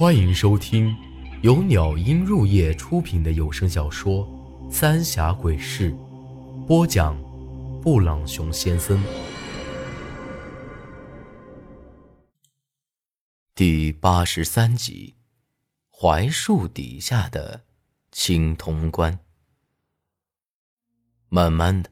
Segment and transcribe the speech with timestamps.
[0.00, 0.96] 欢迎收听
[1.42, 4.26] 由鸟音入夜出品的有声小说
[4.72, 5.92] 《三峡鬼事》，
[6.66, 7.14] 播讲：
[7.82, 8.98] 布朗熊先生。
[13.54, 15.16] 第八十三集：
[15.90, 17.64] 槐树底下的
[18.10, 19.18] 青铜棺。
[21.28, 21.90] 慢慢的，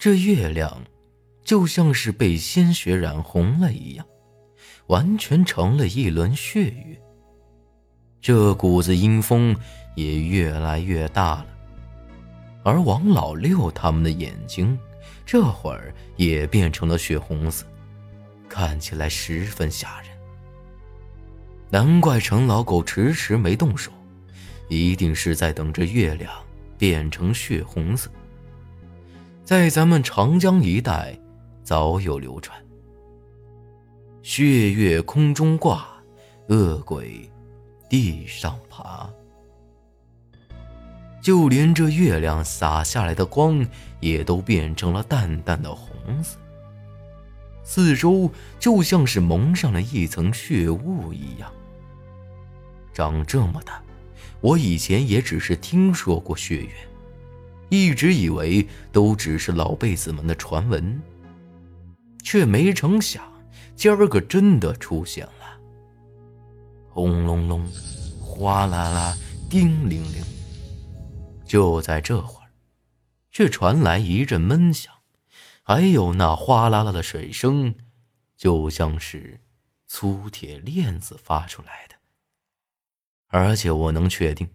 [0.00, 0.84] 这月亮
[1.44, 4.04] 就像是被鲜血染红了一样。
[4.88, 7.00] 完全成了一轮血月，
[8.20, 9.56] 这股子阴风
[9.94, 11.46] 也越来越大了，
[12.64, 14.78] 而王老六他们的眼睛
[15.24, 17.66] 这会儿也变成了血红色，
[18.48, 20.10] 看起来十分吓人。
[21.70, 23.92] 难怪陈老狗迟迟没动手，
[24.68, 26.32] 一定是在等着月亮
[26.78, 28.10] 变成血红色。
[29.44, 31.18] 在咱们长江一带，
[31.62, 32.58] 早有流传。
[34.30, 35.88] 血月空中挂，
[36.48, 37.26] 恶鬼
[37.88, 39.08] 地上爬。
[41.22, 43.66] 就连这月亮洒下来的光，
[44.00, 46.36] 也都变成了淡淡的红色。
[47.64, 51.50] 四周就像是蒙上了一层血雾一样。
[52.92, 53.82] 长这么大，
[54.42, 56.70] 我以前也只是听说过血月，
[57.70, 61.00] 一直以为都只是老辈子们的传闻，
[62.22, 63.24] 却没成想。
[63.76, 65.60] 今儿个真的出现了，
[66.88, 67.66] 轰隆隆，
[68.20, 69.16] 哗啦啦，
[69.48, 70.22] 叮铃铃。
[71.44, 72.50] 就在这会儿，
[73.30, 74.92] 却传来一阵闷响，
[75.62, 77.74] 还有那哗啦啦的水声，
[78.36, 79.40] 就像是
[79.86, 81.94] 粗铁链子发出来的。
[83.28, 84.48] 而且我能确定，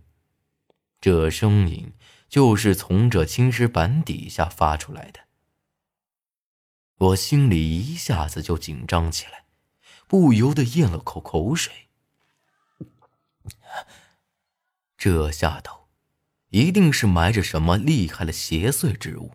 [0.99, 1.93] 这声音
[2.27, 5.19] 就是从这青石板底下发出来的。
[6.97, 9.45] 我心里一下子就紧张起来，
[10.07, 11.73] 不由得咽了口口水。
[14.97, 15.87] 这下头
[16.49, 19.31] 一定是埋着什么厉害的邪祟之物，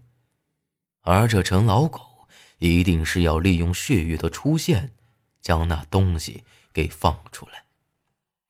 [1.02, 2.26] 而这陈老狗
[2.58, 4.94] 一定是要利用血月的出现，
[5.42, 7.64] 将那东西给放出来。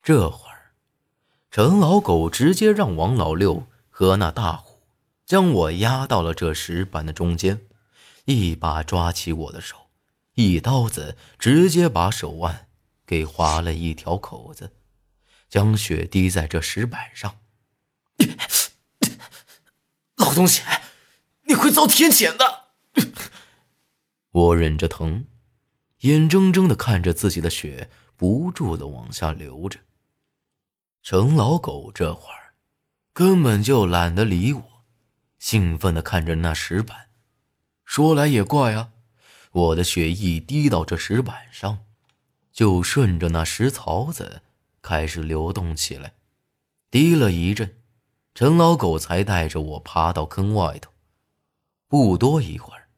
[0.01, 0.75] 这会儿，
[1.51, 4.79] 陈老狗直接让王老六和那大虎
[5.25, 7.65] 将我压到了这石板的中间。
[8.29, 9.89] 一把抓起我的手，
[10.35, 12.67] 一刀子直接把手腕
[13.03, 14.75] 给划了一条口子，
[15.49, 17.39] 将血滴在这石板上。
[20.17, 20.61] 老东西，
[21.47, 22.65] 你会遭天谴的！
[24.29, 25.25] 我忍着疼，
[26.01, 29.79] 眼睁睁的看着自己的血不住的往下流着。
[31.01, 32.53] 程老狗这会儿
[33.11, 34.83] 根本就懒得理我，
[35.39, 37.08] 兴奋的看着那石板。
[37.89, 38.91] 说来也怪啊，
[39.51, 41.79] 我的血一滴到这石板上，
[42.53, 44.43] 就顺着那石槽子
[44.83, 46.13] 开始流动起来。
[46.91, 47.77] 滴了一阵，
[48.35, 50.91] 陈老狗才带着我爬到坑外头。
[51.87, 52.89] 不多一会儿，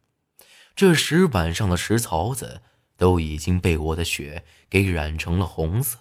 [0.76, 2.62] 这石板上的石槽子
[2.98, 6.00] 都已经被我的血给染成了红色，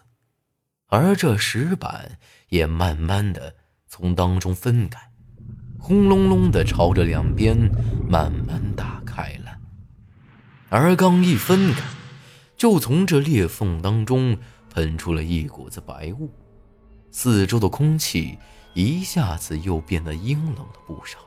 [0.86, 2.18] 而这石板
[2.48, 3.54] 也慢慢的
[3.86, 5.09] 从当中分开。
[5.80, 7.56] 轰隆隆的朝着两边
[8.08, 9.58] 慢慢打开了，
[10.68, 11.82] 而刚一分开，
[12.56, 14.36] 就从这裂缝当中
[14.72, 16.30] 喷出了一股子白雾，
[17.10, 18.38] 四周的空气
[18.74, 21.18] 一下子又变得阴冷了不少。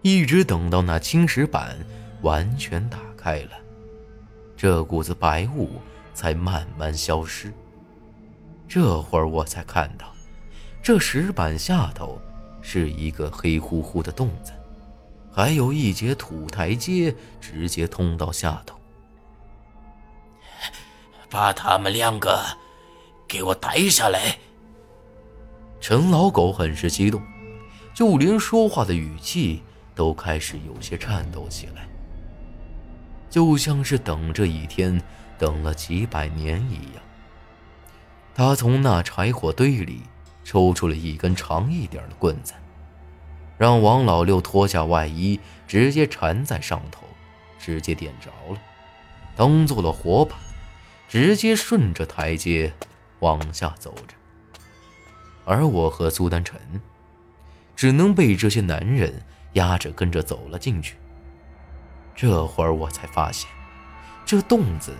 [0.00, 1.76] 一直等到那青石板
[2.22, 3.50] 完全打开了，
[4.56, 5.72] 这股子白雾
[6.14, 7.52] 才慢慢消失。
[8.66, 10.14] 这会儿我才看到，
[10.82, 12.18] 这石板下头。
[12.66, 14.50] 是一个黑乎乎的洞子，
[15.30, 18.74] 还有一节土台阶直接通到下头。
[21.28, 22.42] 把他们两个
[23.28, 24.38] 给我逮下来！
[25.78, 27.22] 陈老狗很是激动，
[27.92, 29.62] 就连说话的语气
[29.94, 31.86] 都开始有些颤抖起来，
[33.28, 34.98] 就像是等这一天
[35.36, 37.02] 等了几百年一样。
[38.34, 40.00] 他从那柴火堆里。
[40.46, 42.52] 抽出了一根长一点的棍子，
[43.56, 47.06] 让王老六脱下外衣，直接缠在上头，
[47.58, 48.60] 直接点着了，
[49.36, 50.36] 当做了火把，
[51.08, 52.72] 直接顺着台阶
[53.20, 54.14] 往下走着。
[55.44, 56.58] 而我和苏丹晨，
[57.76, 59.22] 只能被这些男人
[59.52, 60.96] 压着跟着走了进去。
[62.16, 63.50] 这会儿我才发现，
[64.24, 64.94] 这洞子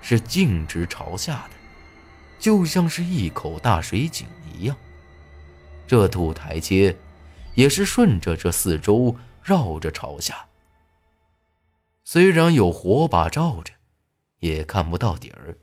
[0.00, 1.50] 是径直朝下的，
[2.38, 4.76] 就像是一口大水井一样。
[5.86, 6.94] 这土台阶
[7.58, 10.46] 也是顺着这四周绕着朝下。
[12.04, 13.74] 虽然有火把照着，
[14.38, 15.58] 也看不到底儿，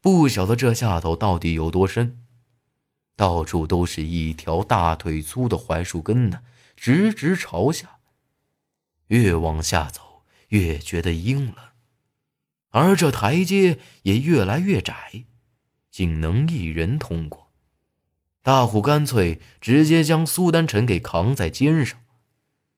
[0.00, 2.24] 不晓得这下头到底有多深。
[3.16, 6.42] 到处都是一条大腿粗的槐树根呢，
[6.74, 7.98] 直直朝下。
[9.08, 11.56] 越往下走，越觉得阴冷，
[12.70, 15.24] 而这台阶也越来越窄，
[15.90, 17.45] 仅能一人通过。
[18.46, 21.98] 大虎干脆直接将苏丹臣给扛在肩上，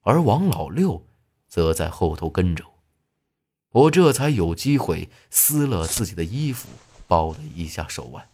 [0.00, 1.06] 而王老六
[1.46, 3.82] 则在后头跟着我。
[3.82, 6.70] 我这才有机会撕了自己的衣服，
[7.06, 8.30] 抱了一下手腕。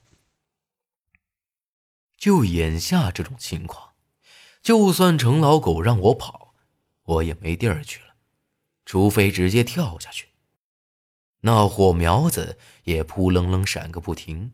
[2.17, 3.95] 就眼下这种情况，
[4.63, 6.55] 就算程老狗让我跑，
[7.03, 8.15] 我也没地儿去了，
[8.87, 10.29] 除非直接跳下去。
[11.41, 14.53] 那火苗子也扑棱棱闪个不停，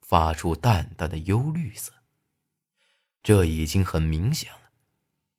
[0.00, 1.92] 发出淡淡的幽绿色。
[3.22, 4.70] 这已经很明显了，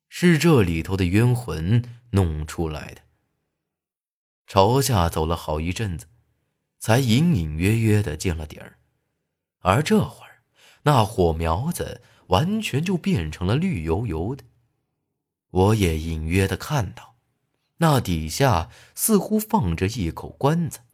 [0.08, 3.02] 是这里头的冤魂弄出来的。
[4.46, 6.06] 朝下走了好一阵子，
[6.78, 8.78] 才隐隐约约的见了底儿，
[9.60, 10.42] 而这会儿。
[10.86, 14.44] 那火苗子完全就变成了绿油油的，
[15.50, 17.16] 我也隐约的看到，
[17.78, 20.84] 那底下似乎放着一口棺材，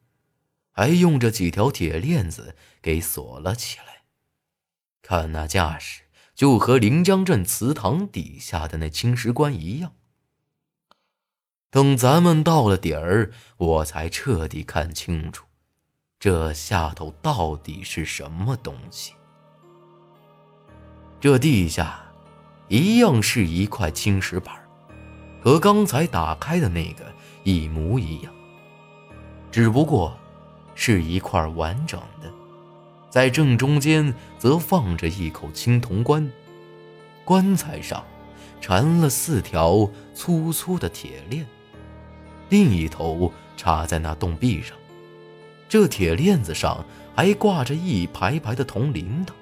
[0.70, 4.04] 还用着几条铁链子给锁了起来。
[5.02, 6.02] 看那架势，
[6.40, 9.92] 就和临江镇祠堂底下的那青石棺一样。
[11.70, 15.44] 等咱们到了底儿，我才彻底看清楚，
[16.18, 19.12] 这下头到底是什么东西。
[21.20, 22.00] 这地下，
[22.68, 24.66] 一样是一块青石板，
[25.42, 27.04] 和刚才打开的那个
[27.44, 28.32] 一模一样，
[29.50, 30.18] 只不过
[30.74, 32.32] 是一块完整的，
[33.10, 36.30] 在正中间则放着一口青铜棺，
[37.24, 38.04] 棺材上
[38.60, 41.44] 缠了四条粗粗的铁链，
[42.48, 44.76] 另一头插在那洞壁上，
[45.68, 46.84] 这铁链子上
[47.14, 49.32] 还挂着一排排的铜铃铛。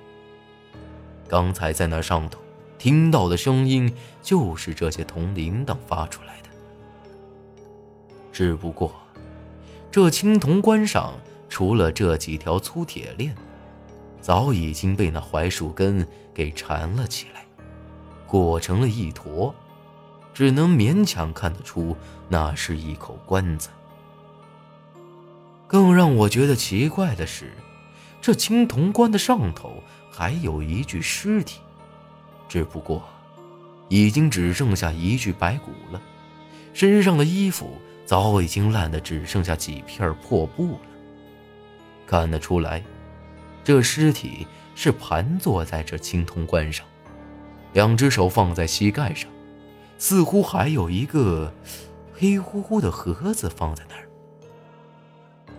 [1.29, 2.41] 刚才在那上头
[2.79, 3.93] 听到的声音，
[4.23, 6.49] 就是这些铜铃铛发出来的。
[8.33, 8.95] 只不过，
[9.91, 11.13] 这青铜棺上
[11.51, 13.35] 除了这几条粗铁链，
[14.21, 17.45] 早已经被那槐树根给缠了起来，
[18.27, 19.55] 裹成了一坨，
[20.35, 21.97] 只能勉强看得出
[22.29, 23.71] 那是一口棺材。
[25.67, 27.53] 更让我觉得奇怪的是，
[28.21, 29.83] 这青铜棺的上头。
[30.11, 31.61] 还有一具尸体，
[32.49, 33.05] 只不过
[33.89, 36.03] 已经只剩下一具白骨了，
[36.75, 40.81] 身上的衣服早已经烂得只剩下几片破布了。
[42.05, 42.83] 看得出来，
[43.69, 46.87] 这尸体是盘坐在这青铜棺上，
[47.75, 49.31] 两只手放在膝盖上，
[49.99, 51.53] 似乎还有一个
[52.15, 54.09] 黑乎乎的盒子放在那儿。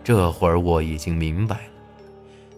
[0.04, 1.72] 这会儿我已经明白了。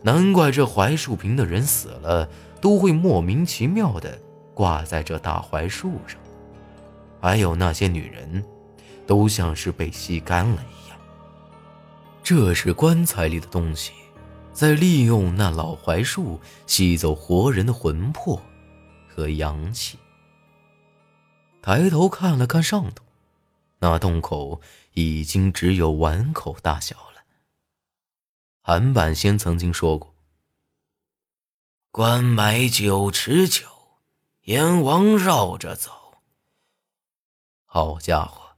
[0.01, 2.29] 难怪这槐树坪的人死了
[2.61, 4.17] 都会莫名其妙的
[4.53, 6.17] 挂在这大槐树上，
[7.19, 8.41] 还有那些女人，
[9.05, 10.97] 都像是被吸干了一样。
[12.23, 13.91] 这是棺材里的东西，
[14.53, 18.41] 在利用那老槐树吸走活人的魂魄
[19.07, 19.97] 和阳气。
[21.61, 23.03] 抬头看了看上头，
[23.79, 24.61] 那洞口
[24.93, 27.23] 已经只有碗口大小了。
[28.61, 30.15] 韩半仙曾经说过
[31.91, 33.65] ：“关埋九尺九，
[34.43, 35.91] 阎王绕着走。”
[37.65, 38.57] 好家伙，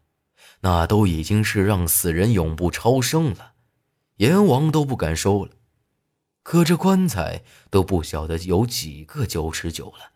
[0.62, 3.54] 那都已经是让死人永不超生了，
[4.16, 5.52] 阎王都不敢收了。
[6.44, 10.12] 可这棺材都不晓得有几个九尺九了，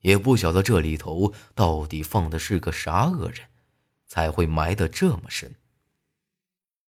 [0.00, 3.48] 也不晓得这里头到底放的是个啥恶人，
[4.06, 5.56] 才会埋得这么深。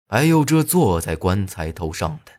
[0.08, 2.32] 还有这坐在棺材头上的，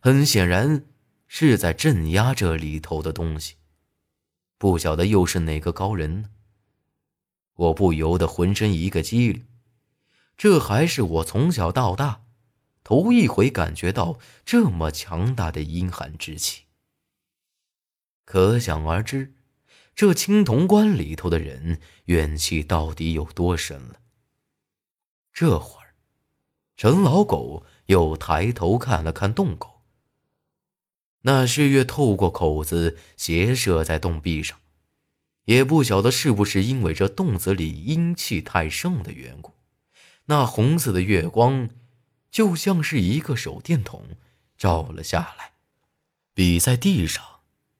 [0.00, 0.84] 很显然
[1.28, 3.54] 是在镇压这里头的东西，
[4.58, 6.30] 不晓得又是哪个高人呢？
[7.54, 9.46] 我不由得浑身一个激灵，
[10.36, 12.25] 这还是我从小到大
[12.86, 16.66] 头一回感觉到这么强大的阴寒之气。
[18.24, 19.34] 可想而知，
[19.96, 23.96] 这青铜棺里头的人怨气到底有多深了。
[25.32, 25.96] 这会儿。
[26.76, 29.82] 陈老狗又抬头看了看洞口，
[31.22, 34.60] 那血月透过口子斜射在洞壁上，
[35.46, 39.54] 也不晓得是不是因为这洞子里阴气太盛的缘故，
[40.26, 41.68] 那红色的月光
[42.36, 44.08] 就像是一个手电筒
[44.58, 45.52] 照了下来，
[46.34, 47.24] 比在地上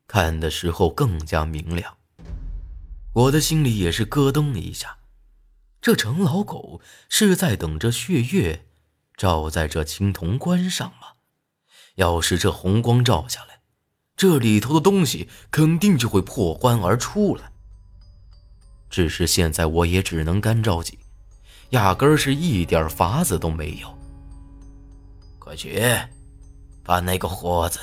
[0.09, 1.99] 看的时候更加明亮。
[3.13, 4.97] 我的心里也是咯噔一下，
[5.83, 8.65] 这程老狗是在等着血月。
[9.15, 11.09] 照在这青铜棺上吗？
[11.97, 13.61] 要是这红光照下来，
[14.17, 17.53] 这里头的东西肯定就会破棺而出来。
[18.89, 20.99] 只是现在我也只能干着急，
[21.71, 23.96] 压根儿是一点法子都没有。
[25.47, 25.81] 快去，
[26.83, 27.79] 把那个盒子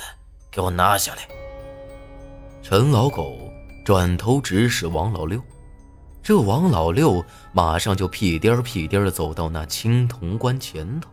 [0.50, 1.26] 给我拿下来。
[2.62, 3.38] 陈老狗
[3.86, 5.40] 转头指使王老六，
[6.22, 11.08] 这王老六马上就屁颠儿屁颠儿的走到那青铜棺前头，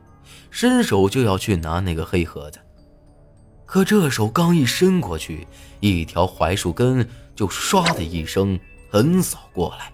[0.50, 2.60] 伸手就要去拿那个黑盒子。
[3.66, 5.48] 可这手刚一伸过去，
[5.80, 8.60] 一条槐树根就唰的一声
[8.92, 9.94] 横扫过来，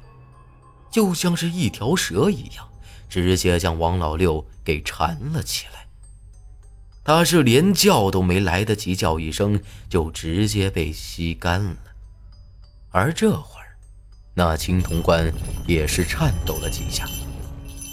[0.90, 2.68] 就像是一条蛇一样，
[3.08, 5.87] 直接将王老六给缠了起来。
[7.08, 11.78] 他是连叫都没来得及叫一声，就直接被吸干了。
[12.90, 13.78] 而这会儿，
[14.34, 15.32] 那青铜棺
[15.66, 17.08] 也是颤抖了几下，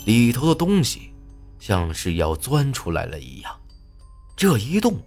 [0.05, 1.13] 里头的东西
[1.61, 3.57] 像是要钻出来了一样。
[4.37, 5.01] 这一动，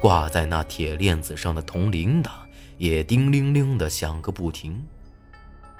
[0.00, 2.30] 挂在那铁链子上的铜铃铛
[2.76, 4.80] 也叮铃铃的响个不停。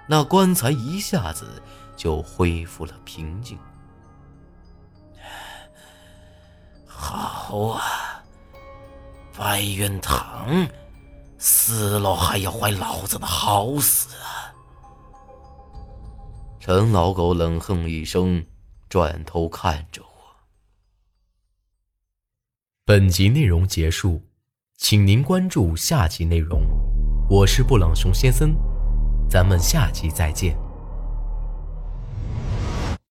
[0.09, 1.63] 那棺材一下子
[1.97, 3.57] 就恢复了平静。
[7.01, 8.23] 好啊，
[9.37, 10.69] 白云堂
[11.39, 14.53] 死了还要坏老子的好死啊！
[16.59, 18.45] 陈老狗冷哼一声，
[18.89, 20.09] 转头看着我。
[22.85, 24.21] 本集内容结束，
[24.77, 26.61] 请您关注下集内容。
[27.31, 28.55] 我是布朗熊先生，
[29.31, 30.59] 咱们下集再见。